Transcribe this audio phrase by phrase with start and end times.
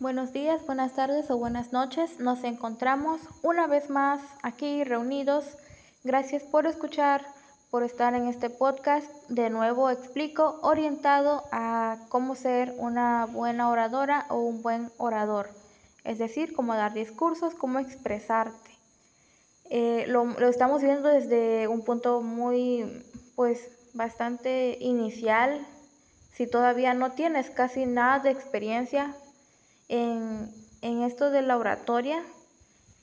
[0.00, 2.20] Buenos días, buenas tardes o buenas noches.
[2.20, 5.44] Nos encontramos una vez más aquí reunidos.
[6.04, 7.26] Gracias por escuchar,
[7.70, 9.10] por estar en este podcast.
[9.28, 15.50] De nuevo explico orientado a cómo ser una buena oradora o un buen orador.
[16.02, 18.70] Es decir, cómo dar discursos, cómo expresarte.
[19.68, 23.04] Eh, lo, lo estamos viendo desde un punto muy,
[23.36, 25.60] pues, bastante inicial.
[26.32, 29.14] Si todavía no tienes casi nada de experiencia,
[29.90, 32.22] en, esto de la oratoria,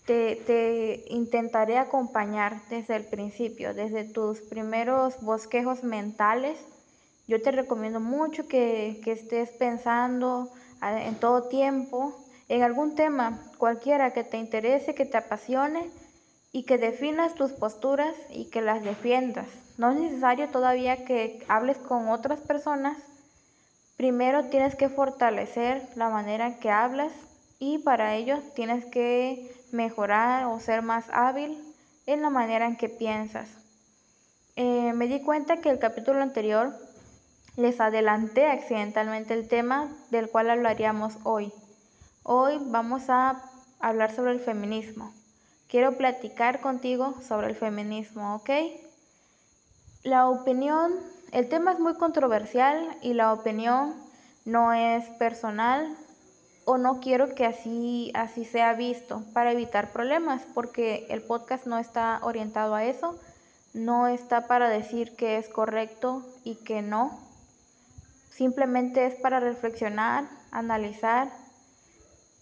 [0.05, 6.57] te, intentaré acompañar desde el principio, desde tus primeros bosquejos mentales.
[7.27, 10.49] Yo te recomiendo mucho que, que estés pensando
[10.81, 12.15] en todo tiempo
[12.49, 15.89] en algún tema, cualquiera que te interese, que te apasione
[16.53, 19.47] y que definas tus posturas y que las defiendas.
[19.77, 22.97] No es necesario todavía que hables con otras personas
[23.97, 27.11] Primero tienes que fortalecer la manera en que hablas
[27.57, 31.57] y para ello tienes que mejorar o ser más hábil
[32.05, 33.49] en la manera en que piensas.
[34.55, 36.75] Eh, me di cuenta que el capítulo anterior
[37.55, 41.51] les adelanté accidentalmente el tema del cual hablaríamos hoy.
[42.21, 43.41] Hoy vamos a
[43.79, 45.11] hablar sobre el feminismo.
[45.67, 48.49] Quiero platicar contigo sobre el feminismo, ¿ok?
[50.03, 50.93] La opinión
[51.31, 53.95] el tema es muy controversial y la opinión
[54.45, 55.97] no es personal
[56.65, 61.79] o no quiero que así, así sea visto para evitar problemas porque el podcast no
[61.79, 63.17] está orientado a eso,
[63.73, 67.19] no está para decir que es correcto y que no,
[68.29, 71.31] simplemente es para reflexionar, analizar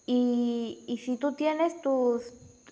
[0.06, 2.23] y, y si tú tienes tus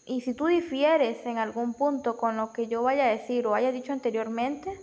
[0.06, 3.56] y si tú difieres en algún punto con lo que yo vaya a decir o
[3.56, 4.80] haya dicho anteriormente,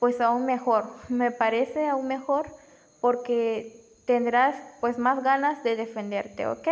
[0.00, 2.48] pues aún mejor, me parece aún mejor
[3.00, 6.68] porque tendrás pues más ganas de defenderte, ¿ok?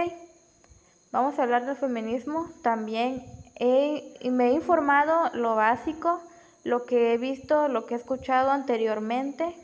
[1.13, 6.21] Vamos a hablar del feminismo, también he, me he informado lo básico,
[6.65, 9.55] lo que he visto, lo que he escuchado anteriormente,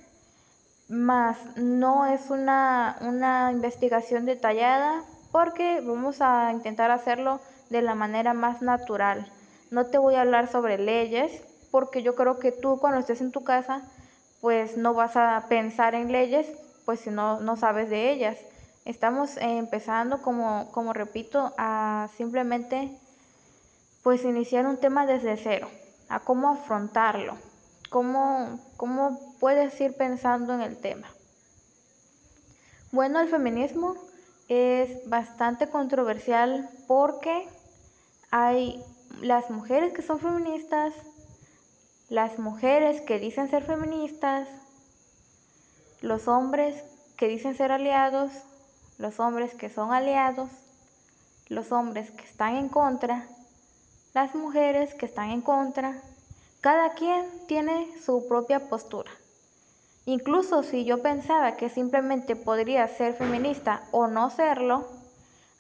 [0.89, 5.03] más no es una, una investigación detallada
[5.33, 7.41] porque vamos a intentar hacerlo
[7.71, 9.27] de la manera más natural.
[9.71, 11.43] No te voy a hablar sobre leyes,
[11.75, 13.83] porque yo creo que tú cuando estés en tu casa,
[14.41, 16.47] pues no vas a pensar en leyes,
[16.85, 18.39] pues si no, no sabes de ellas.
[18.85, 22.97] Estamos empezando, como, como repito, a simplemente
[24.05, 25.69] pues iniciar un tema desde cero,
[26.09, 27.35] a cómo afrontarlo,
[27.91, 31.09] cómo, cómo puedes ir pensando en el tema.
[32.93, 33.97] Bueno, el feminismo
[34.47, 37.49] es bastante controversial porque
[38.31, 38.81] hay
[39.23, 40.95] las mujeres que son feministas,
[42.09, 44.49] las mujeres que dicen ser feministas,
[46.03, 46.85] los hombres
[47.17, 48.31] que dicen ser aliados,
[48.99, 50.51] los hombres que son aliados,
[51.49, 53.27] los hombres que están en contra,
[54.13, 56.01] las mujeres que están en contra.
[56.61, 59.11] Cada quien tiene su propia postura.
[60.07, 64.87] Incluso si yo pensaba que simplemente podría ser feminista o no serlo,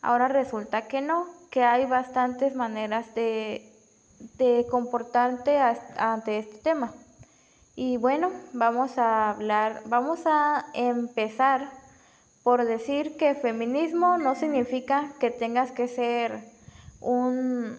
[0.03, 3.74] ahora resulta que no, que hay bastantes maneras de
[4.39, 6.93] de comportarte ante este tema.
[7.77, 11.71] Y bueno, vamos a hablar, vamos a empezar
[12.43, 16.39] por decir que feminismo no significa que tengas que ser
[17.01, 17.77] un,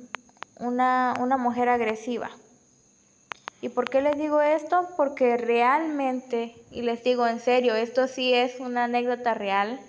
[0.60, 2.30] una, una mujer agresiva.
[3.62, 4.90] ¿Y por qué les digo esto?
[4.98, 9.80] Porque realmente, y les digo en serio, esto sí es una anécdota real,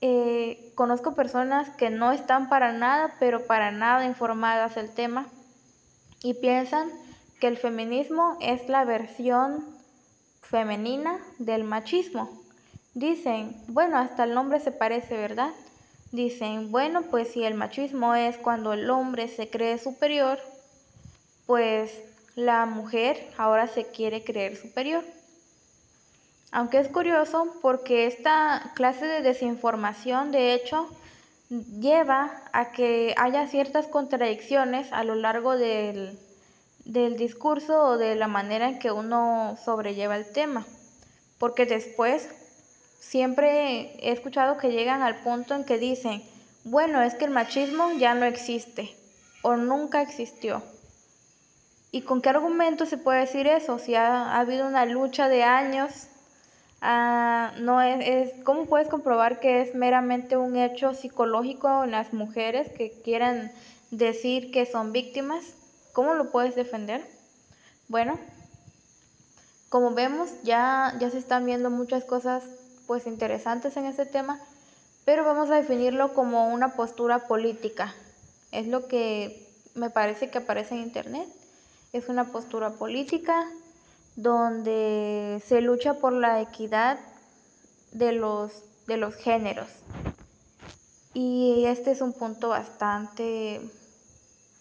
[0.00, 5.26] eh, conozco personas que no están para nada, pero para nada informadas del tema
[6.22, 6.90] y piensan
[7.40, 9.64] que el feminismo es la versión
[10.42, 12.30] femenina del machismo.
[12.94, 15.50] Dicen, bueno, hasta el nombre se parece, ¿verdad?
[16.12, 20.38] Dicen, bueno, pues si el machismo es cuando el hombre se cree superior,
[21.46, 21.90] pues
[22.34, 25.02] la mujer ahora se quiere creer superior.
[26.50, 30.88] Aunque es curioso porque esta clase de desinformación, de hecho,
[31.80, 36.18] lleva a que haya ciertas contradicciones a lo largo del,
[36.84, 40.66] del discurso o de la manera en que uno sobrelleva el tema.
[41.38, 42.28] Porque después
[43.00, 46.22] siempre he escuchado que llegan al punto en que dicen,
[46.64, 48.96] bueno, es que el machismo ya no existe
[49.42, 50.62] o nunca existió.
[51.90, 53.78] ¿Y con qué argumento se puede decir eso?
[53.78, 56.06] Si ha, habido una lucha de años
[56.84, 62.72] Ah, no es, ¿Cómo puedes comprobar que es meramente un hecho psicológico en las mujeres
[62.72, 63.52] que quieran
[63.92, 65.44] decir que son víctimas?
[65.92, 67.06] ¿Cómo lo puedes defender?
[67.86, 68.18] Bueno,
[69.68, 72.42] como vemos, ya, ya se están viendo muchas cosas
[72.88, 74.40] pues interesantes en este tema,
[75.04, 77.94] pero vamos a definirlo como una postura política.
[78.50, 81.28] Es lo que me parece que aparece en internet.
[81.92, 83.48] Es una postura política
[84.16, 86.98] donde se lucha por la equidad
[87.92, 88.52] de los,
[88.86, 89.68] de los géneros.
[91.14, 93.60] Y este es un punto bastante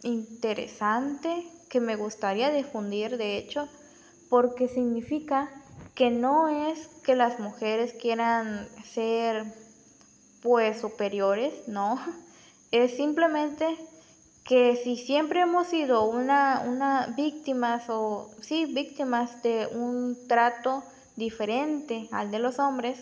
[0.03, 3.67] interesante que me gustaría difundir, de hecho,
[4.29, 5.49] porque significa
[5.95, 9.45] que no es que las mujeres quieran ser
[10.41, 11.99] pues superiores, no,
[12.71, 13.77] es simplemente
[14.43, 20.83] que si siempre hemos sido una, una víctimas o sí víctimas de un trato
[21.15, 22.99] diferente al de los hombres,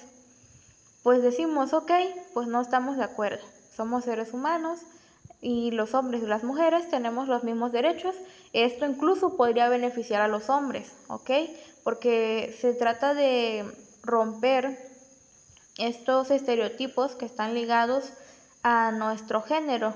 [1.03, 1.91] pues decimos, ok,
[2.33, 3.44] pues no estamos de acuerdo,
[3.75, 4.81] somos seres humanos
[5.41, 8.15] y los hombres y las mujeres tenemos los mismos derechos,
[8.51, 11.31] esto incluso podría beneficiar a los hombres, ok,
[11.83, 13.65] porque se trata de
[14.03, 14.77] romper
[15.77, 18.12] estos estereotipos que están ligados
[18.63, 19.94] a nuestro género.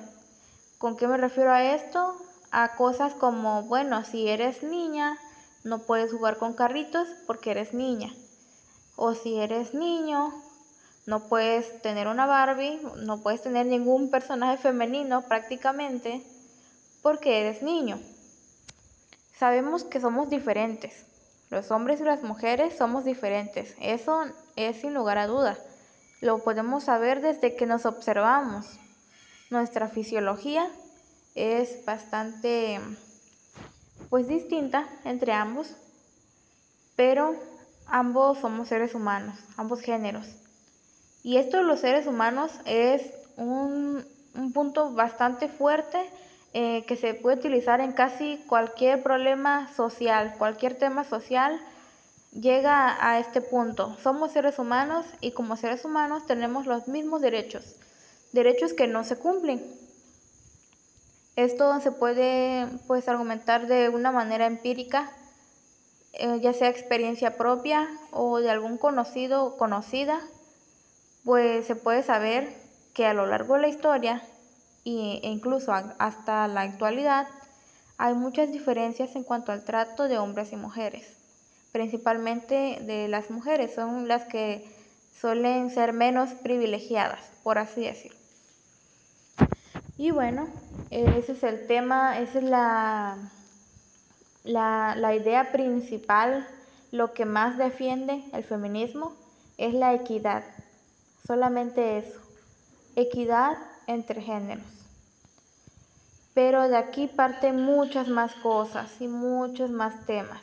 [0.83, 2.13] ¿Con qué me refiero a esto?
[2.51, 5.17] A cosas como, bueno, si eres niña,
[5.63, 8.13] no puedes jugar con carritos porque eres niña.
[8.97, 10.33] O si eres niño,
[11.05, 16.21] no puedes tener una Barbie, no puedes tener ningún personaje femenino prácticamente
[17.01, 17.97] porque eres niño.
[19.39, 21.05] Sabemos que somos diferentes.
[21.49, 23.73] Los hombres y las mujeres somos diferentes.
[23.79, 24.25] Eso
[24.57, 25.57] es sin lugar a duda.
[26.19, 28.65] Lo podemos saber desde que nos observamos.
[29.53, 30.67] Nuestra fisiología
[31.35, 32.79] es bastante
[34.09, 35.67] pues distinta entre ambos,
[36.95, 37.35] pero
[37.85, 40.25] ambos somos seres humanos, ambos géneros.
[41.21, 43.03] Y esto de los seres humanos es
[43.37, 44.03] un,
[44.55, 45.99] punto bastante fuerte
[46.55, 51.61] eh, que se puede utilizar en casi cualquier problema social, cualquier tema social
[52.31, 53.95] llega a este punto.
[54.01, 57.75] Somos seres humanos y como seres humanos tenemos los mismos derechos,
[58.33, 59.63] derechos que no se cumplen.
[61.35, 65.11] Esto se puede pues argumentar de una manera empírica,
[66.13, 70.21] eh, ya sea experiencia propia o de algún conocido o conocida
[71.23, 72.53] pues se puede saber
[72.93, 74.21] que a lo largo de la historia
[74.85, 77.27] e incluso hasta la actualidad
[77.97, 81.17] hay muchas diferencias en cuanto al trato de hombres y mujeres,
[81.71, 84.67] principalmente de las mujeres, son las que
[85.19, 88.22] suelen ser menos privilegiadas, por así decirlo.
[89.97, 90.47] Y bueno,
[90.89, 93.17] ese es el tema, esa es la,
[94.43, 96.47] la, la idea principal,
[96.91, 99.13] lo que más defiende el feminismo
[99.57, 100.43] es la equidad,
[101.27, 102.19] solamente eso,
[102.95, 103.57] equidad
[103.87, 104.65] entre géneros.
[106.33, 110.41] Pero de aquí parten muchas más cosas y muchos más temas.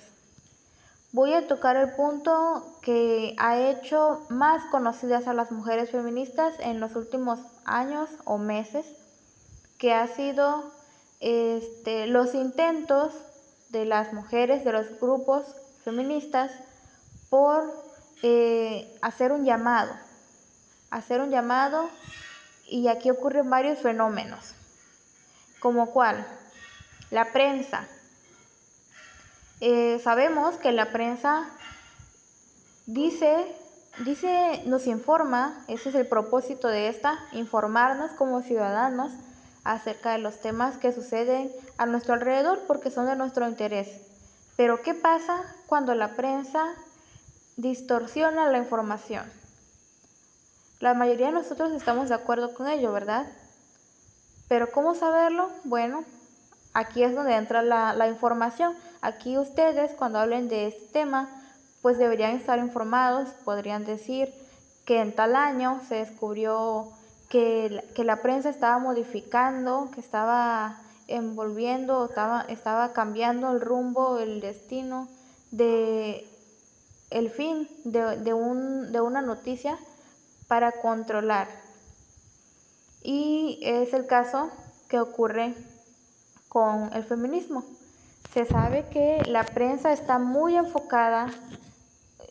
[1.12, 6.78] Voy a tocar el punto que ha hecho más conocidas a las mujeres feministas en
[6.78, 8.86] los últimos años o meses,
[9.80, 10.70] que ha sido
[11.18, 13.12] este, los intentos
[13.70, 15.44] de las mujeres, de los grupos
[15.84, 16.52] feministas,
[17.28, 17.64] por
[18.22, 19.92] eh, hacer un llamado
[20.90, 21.88] hacer un llamado
[22.68, 24.54] y aquí ocurren varios fenómenos.
[25.60, 26.26] ¿Como cuál?
[27.10, 27.86] La prensa.
[29.60, 31.48] Eh, sabemos que la prensa
[32.86, 33.54] dice,
[34.04, 39.12] dice, nos informa, ese es el propósito de esta, informarnos como ciudadanos
[39.64, 43.88] acerca de los temas que suceden a nuestro alrededor porque son de nuestro interés.
[44.56, 46.66] Pero ¿qué pasa cuando la prensa
[47.56, 49.24] distorsiona la información?
[50.80, 53.26] La mayoría de nosotros estamos de acuerdo con ello, ¿verdad?
[54.48, 55.50] Pero ¿cómo saberlo?
[55.64, 56.04] Bueno,
[56.74, 58.74] aquí es donde entra la, información.
[59.00, 61.28] Aquí ustedes cuando hablen de este tema,
[61.82, 64.32] pues deberían estar informados, podrían decir
[64.84, 66.90] que en tal año se descubrió
[67.30, 74.40] que, que la prensa estaba modificando, que estaba envolviendo, estaba, estaba cambiando el rumbo, el
[74.40, 75.08] destino
[75.52, 76.26] de
[77.10, 79.78] el fin de, de, un, de una noticia
[80.48, 81.48] para controlar.
[83.02, 84.50] Y es el caso
[84.88, 85.54] que ocurre
[86.48, 87.64] con el feminismo.
[88.34, 91.28] Se sabe que la prensa está muy enfocada,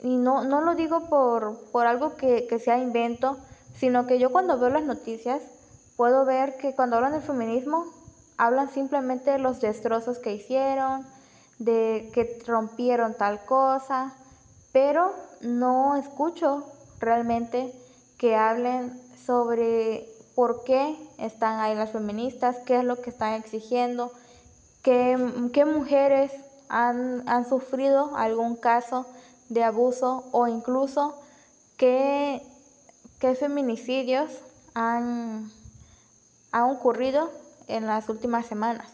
[0.01, 3.38] y no, no lo digo por, por algo que, que sea invento,
[3.79, 5.41] sino que yo cuando veo las noticias
[5.95, 7.86] puedo ver que cuando hablan del feminismo
[8.38, 11.05] hablan simplemente de los destrozos que hicieron,
[11.59, 14.13] de que rompieron tal cosa,
[14.71, 16.65] pero no escucho
[17.00, 17.74] realmente
[18.17, 24.12] que hablen sobre por qué están ahí las feministas, qué es lo que están exigiendo,
[24.83, 25.17] qué,
[25.65, 26.31] mujeres
[26.69, 29.05] han, han, sufrido algún caso
[29.50, 31.19] de abuso o incluso
[31.77, 32.41] qué,
[33.20, 34.30] qué feminicidios
[34.74, 35.52] han,
[36.52, 37.30] han ocurrido
[37.68, 38.88] en las últimas semanas.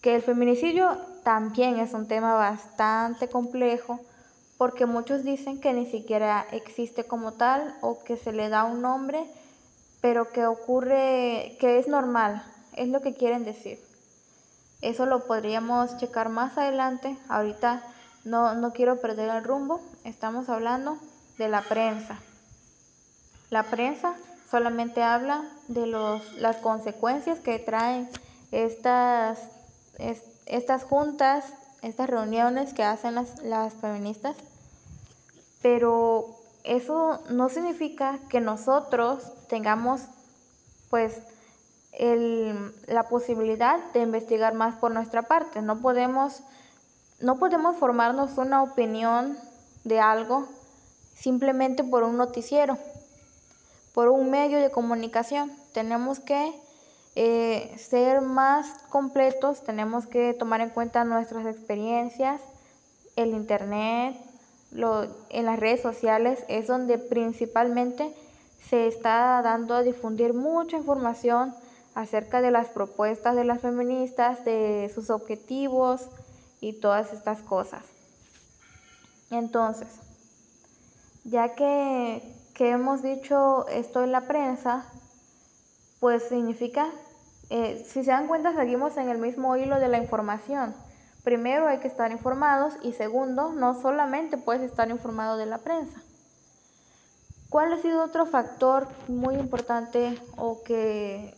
[0.00, 4.00] Que el feminicidio también es un tema bastante complejo
[4.56, 8.82] porque muchos dicen que ni siquiera existe como tal o que se le da un
[8.82, 9.24] nombre,
[10.00, 12.42] pero que ocurre, que es normal,
[12.76, 13.78] es lo que quieren decir.
[14.80, 17.16] Eso lo podríamos checar más adelante.
[17.28, 17.82] Ahorita
[18.24, 19.80] no, no quiero perder el rumbo.
[20.04, 20.98] Estamos hablando
[21.36, 22.20] de la prensa.
[23.50, 24.14] La prensa
[24.50, 28.08] solamente habla de los, las consecuencias que traen
[28.52, 29.38] estas,
[30.46, 31.44] estas juntas,
[31.82, 34.36] estas reuniones que hacen las, las feministas,
[35.62, 40.02] pero eso no significa que nosotros tengamos
[40.90, 41.14] pues
[41.92, 45.62] el, la posibilidad de investigar más por nuestra parte.
[45.62, 46.42] No podemos,
[47.20, 49.36] no podemos formarnos una opinión
[49.84, 50.46] de algo
[51.14, 52.78] simplemente por un noticiero,
[53.98, 55.50] por un medio de comunicación.
[55.72, 56.54] Tenemos que
[57.16, 62.40] eh, ser más completos, tenemos que tomar en cuenta nuestras experiencias,
[63.16, 64.16] el Internet,
[64.70, 68.14] lo, en las redes sociales es donde principalmente
[68.70, 71.52] se está dando a difundir mucha información
[71.96, 76.02] acerca de las propuestas de las feministas, de sus objetivos
[76.60, 77.82] y todas estas cosas.
[79.32, 79.88] Entonces,
[81.24, 84.84] ya que, que hemos dicho esto en la prensa,
[86.00, 86.88] pues significa,
[87.48, 90.74] eh, si se dan cuenta, seguimos en el mismo hilo de la información.
[91.24, 96.02] Primero hay que estar informados y segundo, no solamente puedes estar informado de la prensa.
[97.48, 101.34] ¿Cuál ha sido otro factor muy importante o que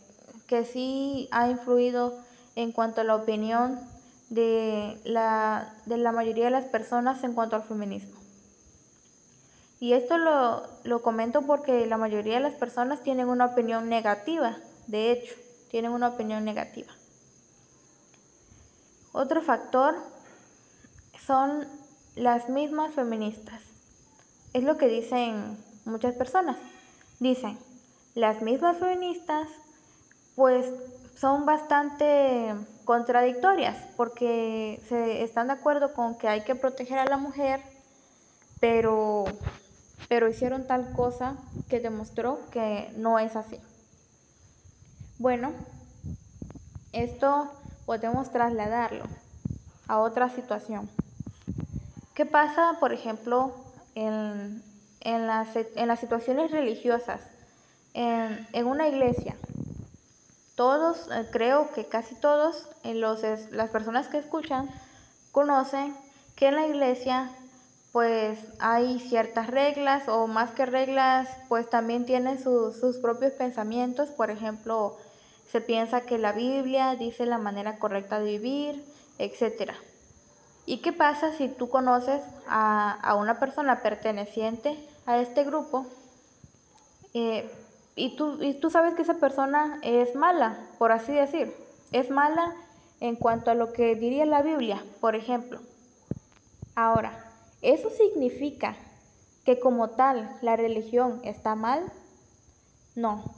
[0.51, 2.13] que sí ha influido
[2.57, 3.79] en cuanto a la opinión
[4.29, 8.20] de la, de la mayoría de las personas en cuanto al feminismo.
[9.81, 14.55] Y esto lo, lo comento porque la mayoría de las personas tienen una opinión negativa,
[14.85, 15.33] de hecho,
[15.71, 16.93] tienen una opinión negativa.
[19.11, 19.95] Otro factor
[21.25, 21.67] son
[22.15, 23.59] las mismas feministas.
[24.53, 26.57] Es lo que dicen muchas personas.
[27.19, 27.57] Dicen,
[28.13, 29.47] las mismas feministas
[30.35, 30.71] pues
[31.17, 32.53] son bastante
[32.85, 37.61] contradictorias porque se están de acuerdo con que hay que proteger a la mujer,
[38.59, 39.25] pero,
[40.11, 41.37] pero hicieron tal cosa
[41.69, 43.57] que demostró que no es así.
[45.19, 45.53] Bueno,
[46.91, 47.49] esto
[47.85, 49.05] podemos trasladarlo
[49.87, 50.89] a otra situación.
[52.13, 53.55] ¿Qué pasa, por ejemplo,
[53.95, 54.61] en,
[54.99, 57.21] en, las, en las situaciones religiosas?
[57.93, 59.37] En, en una iglesia,
[60.55, 64.69] todos, eh, creo que casi todos, eh, los, las personas que escuchan,
[65.31, 65.95] conocen
[66.35, 67.31] que en la iglesia
[67.91, 74.09] pues hay ciertas reglas o más que reglas pues también tienen sus propios pensamientos.
[74.09, 74.97] Por ejemplo,
[75.51, 78.85] se piensa que la Biblia dice la manera correcta de vivir,
[79.17, 79.71] etc.
[80.65, 85.85] ¿Y qué pasa si tú conoces a, a una persona perteneciente a este grupo?
[87.13, 87.51] Eh,
[87.95, 91.53] y tú, y tú sabes que esa persona es mala, por así decir.
[91.91, 92.53] Es mala
[93.01, 95.59] en cuanto a lo que diría la Biblia, por ejemplo.
[96.75, 97.30] Ahora,
[97.61, 98.75] ¿eso significa
[99.45, 101.91] que como tal la religión está mal?
[102.95, 103.35] No.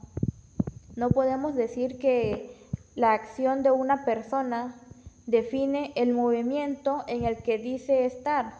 [0.95, 2.55] No podemos decir que
[2.95, 4.75] la acción de una persona
[5.25, 8.53] define el movimiento en el que dice estar.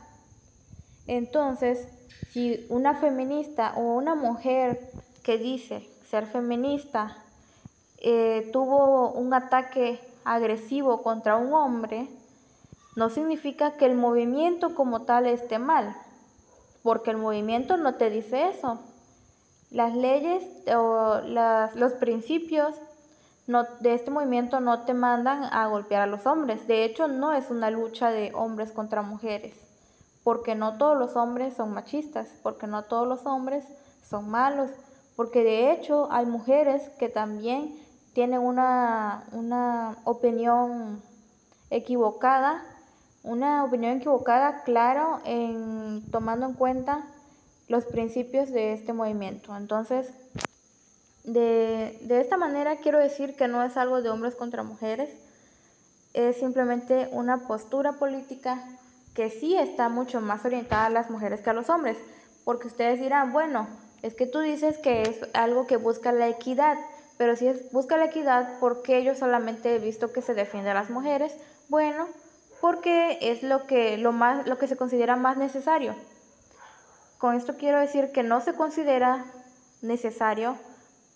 [1.08, 1.88] Entonces,
[2.32, 4.92] si una feminista o una mujer
[5.24, 7.18] que dice ser feminista
[7.98, 12.08] eh, tuvo un ataque agresivo contra un hombre,
[12.96, 15.96] no significa que el movimiento como tal esté mal,
[16.84, 18.80] porque el movimiento no te dice eso.
[19.72, 20.44] Las leyes
[20.76, 22.76] o las, los principios
[23.48, 26.68] no, de este movimiento no te mandan a golpear a los hombres.
[26.68, 29.56] De hecho, no es una lucha de hombres contra mujeres,
[30.24, 33.66] porque no todos los hombres son machistas, porque no todos los hombres
[34.08, 34.70] son malos,
[35.16, 37.80] porque de hecho hay mujeres que también
[38.14, 41.02] tienen una, una opinión
[41.72, 42.64] equivocada,
[43.24, 47.08] una opinión equivocada, claro, en tomando en cuenta
[47.68, 49.56] los principios de este movimiento.
[49.56, 50.14] Entonces,
[51.24, 55.10] de, de esta manera quiero decir que no es algo de hombres contra mujeres,
[56.14, 58.64] es simplemente una postura política
[59.14, 61.98] que sí está mucho más orientada a las mujeres que a los hombres,
[62.44, 63.68] porque ustedes dirán, bueno,
[64.02, 66.78] es que tú dices que es algo que busca la equidad,
[67.18, 70.72] pero si es, busca la equidad, ¿por qué yo solamente he visto que se defiende
[70.72, 71.36] a las mujeres?
[71.70, 72.08] Bueno,
[72.64, 75.98] porque es lo que, lo, más, lo que se considera más necesario.
[77.18, 79.26] Con esto quiero decir que no se considera
[79.82, 80.56] necesario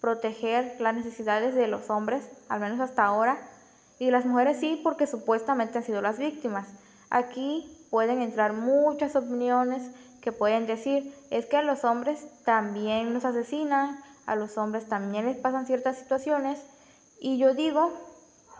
[0.02, 3.38] proteger las necesidades de los hombres, al menos hasta ahora,
[3.98, 6.68] y las mujeres sí porque supuestamente han sido las víctimas.
[7.10, 9.90] Aquí pueden entrar muchas opiniones
[10.20, 15.28] que pueden decir, es que a los hombres también los asesinan, a los hombres también
[15.28, 16.60] les pasan ciertas situaciones,
[17.22, 17.94] y yo digo,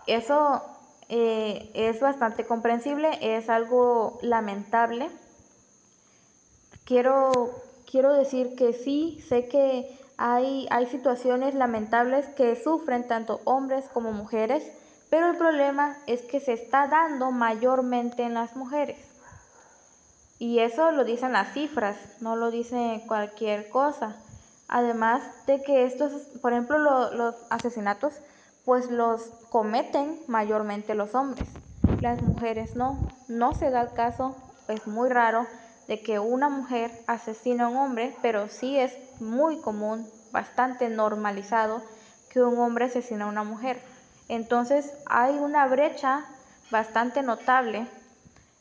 [0.06, 0.77] eso
[1.08, 5.10] eh, es bastante comprensible, es algo lamentable.
[6.84, 7.32] Quiero,
[7.90, 14.12] quiero decir que sí, sé que hay, hay situaciones lamentables que sufren tanto hombres como
[14.12, 14.64] mujeres,
[15.10, 18.98] pero el problema es que se está dando mayormente en las mujeres.
[20.38, 24.16] Y eso lo dicen las cifras, no lo dice cualquier cosa.
[24.68, 26.12] Además de que estos,
[26.42, 26.78] por ejemplo,
[27.12, 28.14] los asesinatos,
[28.68, 31.48] pues los cometen mayormente los hombres.
[32.02, 34.36] Las mujeres no, no se da el caso,
[34.68, 35.46] es muy raro
[35.86, 41.82] de que una mujer asesine a un hombre, pero sí es muy común, bastante normalizado,
[42.28, 43.80] que un hombre asesine a una mujer.
[44.28, 46.26] Entonces hay una brecha
[46.70, 47.86] bastante notable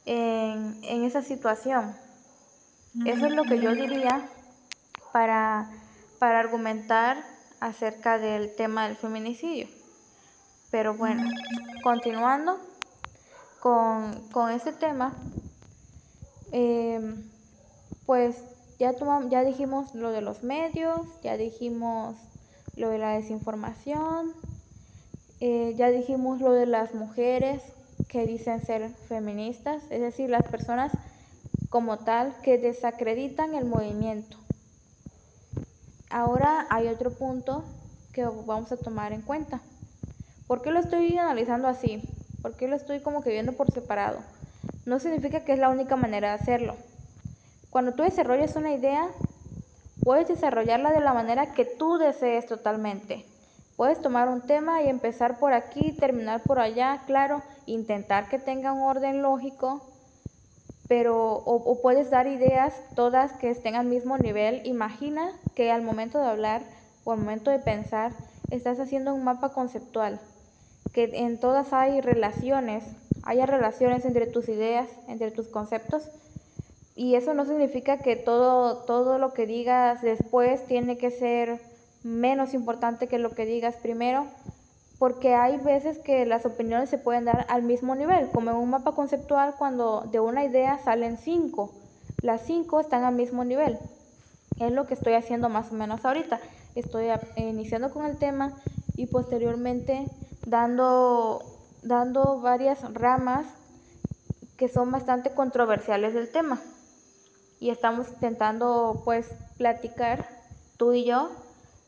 [0.06, 1.94] en, esa situación.
[3.06, 4.26] Eso es lo que yo diría
[5.12, 5.70] para,
[6.18, 7.22] para argumentar
[7.60, 9.68] acerca del tema del feminicidio.
[10.77, 11.24] Pero bueno,
[11.81, 12.60] continuando
[13.60, 15.12] con, con este tema,
[16.51, 17.24] em,
[18.05, 18.36] pues
[18.77, 18.93] ya,
[19.27, 22.15] ya dijimos lo de los medios, ya dijimos
[22.75, 24.34] lo de la desinformación,
[25.39, 27.63] eh, ya dijimos lo de las mujeres
[28.07, 30.91] que dicen ser feministas, es decir, las personas
[31.72, 34.38] como tal que desacreditan el movimiento.
[36.12, 37.63] Ahora hay otro punto
[38.13, 39.60] que vamos a tomar en cuenta.
[40.48, 42.01] ¿Por qué lo estoy analizando así?
[42.42, 44.20] ¿Por qué lo estoy como que viendo por separado?
[44.86, 46.77] No significa que es la única manera de hacerlo.
[47.70, 49.10] Cuando tú desarrollas una idea,
[50.06, 53.25] puedes desarrollarla de la manera que tú desees totalmente.
[53.75, 58.71] Puedes tomar un tema y empezar por aquí, terminar por allá, claro, intentar que tenga
[58.71, 59.82] un orden lógico,
[60.88, 64.65] pero o, puedes dar ideas todas que estén al mismo nivel.
[64.65, 66.63] Imagina que al momento de hablar
[67.04, 68.13] o al momento de pensar
[68.50, 70.21] estás haciendo un mapa conceptual,
[70.93, 72.84] que en todas hay relaciones,
[73.23, 76.10] haya relaciones entre tus ideas, entre tus conceptos,
[76.95, 81.62] y eso no significa que todo, todo lo que digas después tiene que ser
[82.04, 84.26] menos importante que lo que digas primero,
[84.97, 88.69] porque hay veces que las opiniones se pueden dar al mismo nivel, como en un
[88.69, 91.71] mapa conceptual cuando de una idea salen cinco,
[92.23, 93.78] las cinco están al mismo nivel.
[94.60, 96.39] Es lo que estoy haciendo más o menos ahorita.
[96.73, 98.54] Estoy iniciando con el tema
[98.95, 100.08] y posteriormente
[100.47, 101.43] dando,
[101.83, 103.45] dando varias ramas
[104.55, 106.60] que son bastante controversiales del tema.
[107.60, 110.27] Y estamos intentando pues platicar
[110.77, 111.29] tú y yo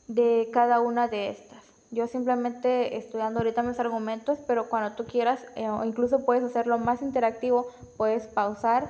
[0.08, 1.64] de cada una de estas.
[1.92, 6.78] Yo simplemente estoy dando ahorita mis argumentos, pero cuando tú quieras, eh, incluso puedes hacerlo
[6.78, 7.68] más interactivo,
[7.98, 8.90] puedes pausar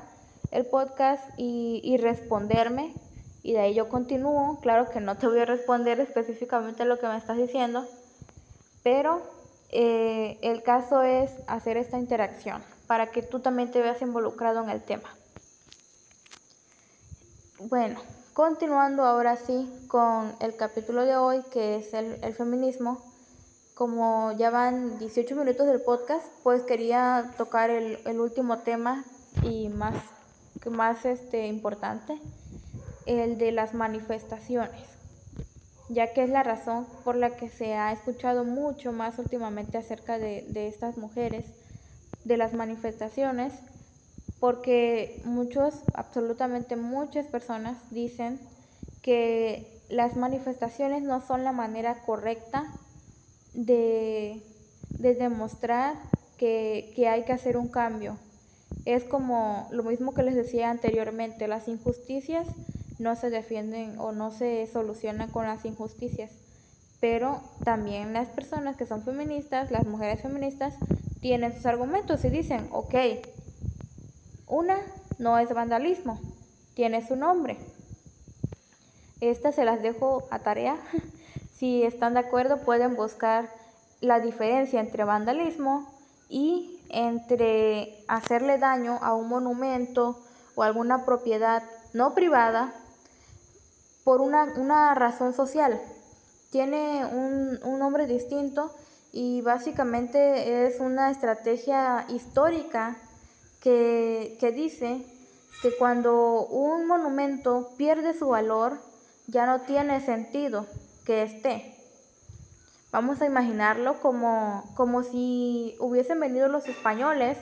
[0.52, 2.94] el podcast y, responderme
[3.44, 4.60] y de ahí yo continúo.
[4.62, 7.86] Claro que no te voy a responder específicamente lo que me estás diciendo,
[8.84, 9.22] pero
[9.72, 14.70] eh, el caso es hacer esta interacción para que tú también te veas involucrado en
[14.70, 15.10] el tema.
[17.60, 18.00] Bueno,
[18.40, 23.04] Continuando ahora sí con el capítulo de hoy, que es el, feminismo,
[23.74, 29.04] como ya van 18 minutos del podcast, pues quería tocar el, último tema
[29.44, 29.94] y más,
[30.72, 32.18] más este, importante,
[33.08, 34.88] el de las manifestaciones,
[35.90, 40.18] ya que es la razón por la que se ha escuchado mucho más últimamente acerca
[40.18, 41.46] de, de estas mujeres,
[42.24, 43.54] de las manifestaciones,
[44.40, 48.40] porque muchos, absolutamente muchas personas dicen
[49.02, 52.72] que las manifestaciones no son la manera correcta
[53.54, 54.42] de,
[54.98, 55.96] demostrar
[56.38, 58.18] que, que hay que hacer un cambio.
[58.86, 62.48] Es como lo mismo que les decía anteriormente, las injusticias
[63.00, 66.32] no se defienden o no se solucionan con las injusticias,
[67.00, 70.74] pero también las personas que son feministas, las mujeres feministas,
[71.22, 72.96] tienen sus argumentos y dicen, ok,
[74.48, 74.78] una
[75.18, 76.20] no es vandalismo,
[76.76, 77.58] tiene su nombre.
[79.22, 80.78] Estas se las dejo a tarea.
[81.58, 83.50] si están de acuerdo, pueden buscar
[84.02, 85.90] la diferencia entre vandalismo
[86.30, 90.20] y entre hacerle daño a un monumento
[90.56, 92.74] o alguna propiedad no privada
[94.10, 95.80] por una, razón social.
[96.50, 98.74] Tiene un, un nombre distinto
[99.12, 102.98] y básicamente es una estrategia histórica
[103.62, 105.06] que, dice
[105.62, 108.80] que cuando un monumento pierde su valor,
[109.28, 110.66] ya no tiene sentido
[111.06, 111.76] que esté.
[112.92, 117.38] Vamos a imaginarlo como, como si hubiesen venido los españoles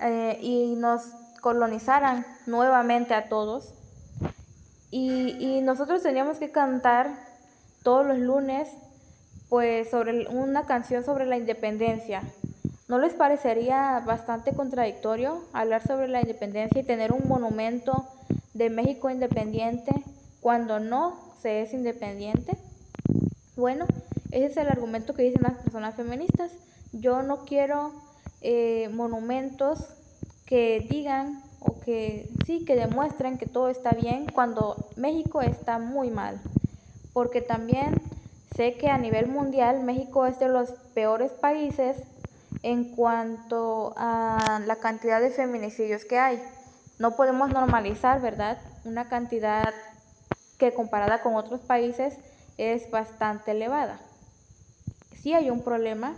[0.00, 1.04] eh, y nos
[1.40, 3.72] colonizaran nuevamente a todos.
[4.90, 7.10] Y, y nosotros teníamos que cantar
[7.82, 8.68] todos los lunes
[9.48, 12.22] pues sobre una canción sobre la independencia.
[12.88, 18.06] ¿No les parecería bastante contradictorio hablar sobre la independencia y tener un monumento
[18.54, 19.92] de México independiente
[20.40, 22.56] cuando no se es independiente?
[23.56, 23.86] Bueno,
[24.30, 26.52] ese es el argumento que dicen las personas feministas.
[26.92, 27.92] Yo no quiero
[28.40, 29.80] eh, monumentos
[30.44, 36.10] que digan o que sí, que demuestren que todo está bien cuando México está muy
[36.10, 36.40] mal.
[37.12, 38.00] Porque también
[38.46, 42.02] sé que a nivel mundial México es de los peores países
[42.62, 46.42] en cuanto a la cantidad de feminicidios que hay.
[46.98, 48.58] No podemos normalizar, ¿verdad?
[48.84, 49.74] Una cantidad
[50.58, 52.18] que comparada con otros países
[52.56, 54.00] es bastante elevada.
[55.12, 56.16] Sí hay un problema.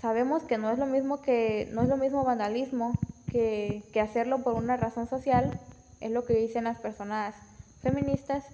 [0.00, 4.42] Sabemos que no es lo mismo que no es lo mismo vandalismo que, que hacerlo
[4.42, 5.58] por una razón social,
[6.00, 7.34] es lo que dicen las personas
[7.82, 8.44] feministas.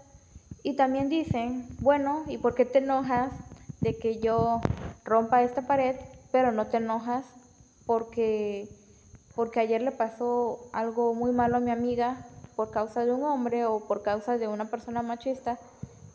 [0.63, 3.33] Y también dicen, bueno, ¿y por qué te enojas
[3.81, 4.61] de que yo
[5.05, 5.97] rompa esta pared,
[6.33, 7.25] pero no te enojas
[7.87, 8.81] porque
[9.35, 13.65] porque ayer le pasó algo muy malo a mi amiga por causa de un hombre
[13.67, 15.59] o por causa de una persona machista?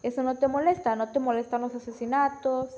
[0.02, 2.74] Eso no te molesta, no te molestan los asesinatos,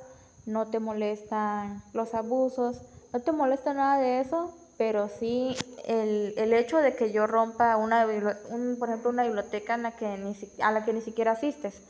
[0.46, 2.82] no te molestan los abusos,
[3.14, 7.78] no te molesta nada de eso, pero sí el, el hecho de que yo rompa
[7.78, 8.08] una,
[8.50, 11.84] un, por ejemplo, una biblioteca en la que ni, a la que ni siquiera asistes.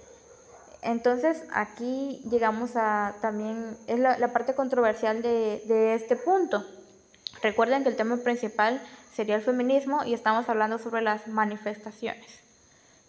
[0.81, 6.65] Entonces aquí llegamos a también, es la, la parte controversial de, de este punto.
[7.41, 8.81] Recuerden que el tema principal
[9.15, 12.41] sería el feminismo y estamos hablando sobre las manifestaciones.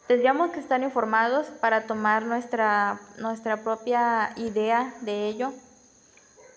[0.06, 5.52] Tendríamos que estar informados para tomar nuestra, nuestra propia idea de ello.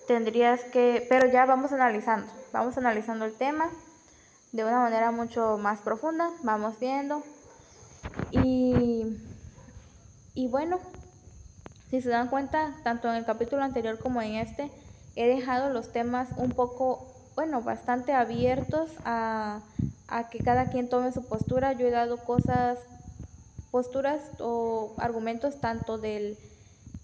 [0.08, 3.70] Tendrías que, pero ya vamos analizando, vamos analizando el tema
[4.52, 7.24] de una manera mucho más profunda, vamos viendo.
[8.32, 9.18] Y,
[10.36, 10.80] y bueno,
[11.90, 14.72] si se dan cuenta, tanto en el capítulo anterior como en este,
[15.16, 19.62] he dejado los temas un poco, bueno, bastante abiertos a,
[20.08, 21.74] a que cada quien tome su postura.
[21.74, 22.78] Yo he dado cosas
[23.72, 26.38] posturas o argumentos tanto del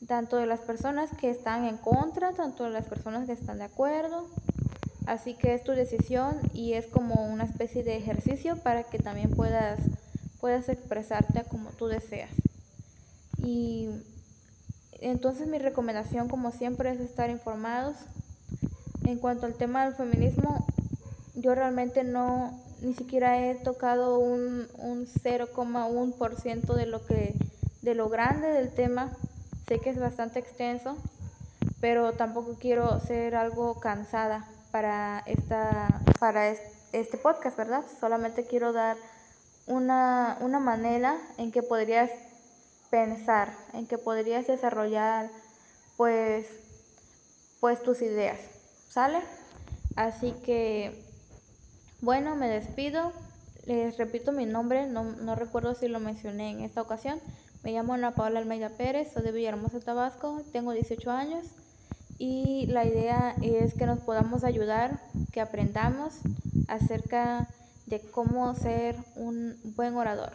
[0.08, 3.66] tanto de las personas que están en contra, tanto de las personas que están de
[3.66, 4.28] acuerdo.
[5.06, 9.32] Así que es tu decisión y es como una especie de ejercicio para que también
[9.32, 9.80] puedas
[10.42, 12.32] puedas expresarte como tú deseas.
[13.38, 13.90] Y
[15.00, 17.96] entonces mi recomendación como siempre es estar informados.
[19.06, 20.66] En cuanto al tema del feminismo,
[21.36, 27.34] yo realmente no ni siquiera he tocado un, un 0,1% de lo que
[27.84, 29.12] de lo grande del tema.
[29.71, 30.97] Sé que es bastante extenso,
[31.79, 37.86] pero tampoco quiero ser algo cansada para esta para este podcast, ¿verdad?
[38.01, 38.97] Solamente quiero dar
[39.67, 42.12] una, una manera en que podrías
[42.89, 45.31] pensar, en que podrías desarrollar
[45.95, 46.47] pues
[47.62, 48.41] pues tus ideas,
[48.89, 49.21] ¿sale?
[49.95, 51.01] Así que
[52.01, 53.13] bueno, me despido.
[53.65, 57.21] Les repito mi nombre, no, no, recuerdo si lo mencioné en esta ocasión.
[57.63, 61.45] Me llamo Ana Paula Almeida Pérez, soy de Villahermosa, Tabasco, tengo 18 años
[62.17, 65.00] y la idea es que nos podamos ayudar,
[65.32, 66.15] que aprendamos
[66.67, 67.47] acerca
[67.86, 70.32] de cómo ser un buen orador.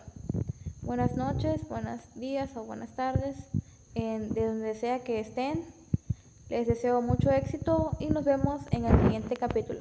[0.82, 3.34] Buenas noches, buenos días o buenas tardes,
[3.96, 5.64] en, de donde sea que estén.
[6.48, 9.80] Les deseo mucho éxito y nos vemos en el siguiente capítulo.